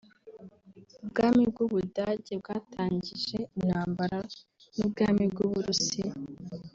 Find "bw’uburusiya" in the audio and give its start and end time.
5.31-6.11